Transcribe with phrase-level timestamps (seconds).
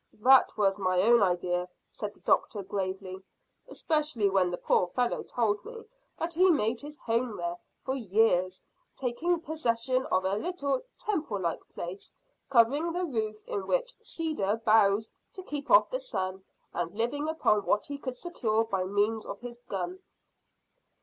[0.23, 3.21] "That was my own idea," said the doctor gravely,
[3.67, 5.85] "especially when the poor fellow told me
[6.17, 8.63] that he made his home there for years,
[8.95, 12.15] taking possession of a little temple like place,
[12.49, 16.43] covering the roof in with cedar boughs to keep off the sun,
[16.73, 19.99] and living upon what he could secure by means of his gun."